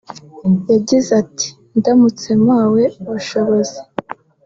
yagize 0.71 1.09
ati 1.23 1.47
"Ndamutse 1.77 2.27
mpawe 2.43 2.83
ubushobozi 3.03 3.79